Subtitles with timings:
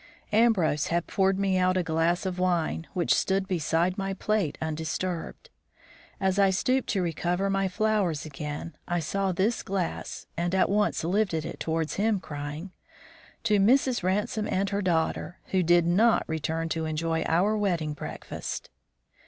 [0.33, 5.51] Ambrose had poured me out a glass of wine, which stood beside my plate undisturbed.
[6.19, 11.03] As I stooped to recover my flowers again, I saw this glass, and at once
[11.03, 12.71] lifted it towards him, crying:
[13.43, 14.01] "To Mrs.
[14.01, 18.71] Ransome and her daughter, who did not return to enjoy our wedding breakfast."